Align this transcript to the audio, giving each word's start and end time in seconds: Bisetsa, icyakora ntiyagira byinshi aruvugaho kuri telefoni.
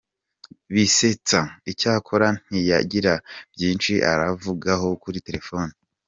Bisetsa, 0.73 1.39
icyakora 1.71 2.27
ntiyagira 2.45 3.13
byinshi 3.53 3.93
aruvugaho 4.11 4.87
kuri 5.03 5.17
telefoni. 5.27 5.73